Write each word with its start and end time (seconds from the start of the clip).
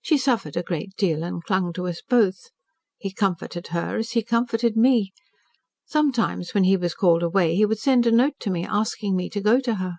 She 0.00 0.16
suffered 0.16 0.56
a 0.56 0.62
great 0.62 0.94
deal 0.96 1.24
and 1.24 1.42
clung 1.42 1.72
to 1.72 1.88
us 1.88 2.00
both. 2.00 2.50
He 2.98 3.12
comforted 3.12 3.66
her, 3.74 3.96
as 3.96 4.12
he 4.12 4.22
comforted 4.22 4.76
me. 4.76 5.12
Sometimes 5.84 6.54
when 6.54 6.62
he 6.62 6.76
was 6.76 6.94
called 6.94 7.24
away 7.24 7.56
he 7.56 7.66
would 7.66 7.80
send 7.80 8.06
a 8.06 8.12
note 8.12 8.38
to 8.42 8.50
me, 8.50 8.64
asking 8.64 9.16
me 9.16 9.28
to 9.30 9.40
go 9.40 9.58
to 9.58 9.74
her. 9.74 9.94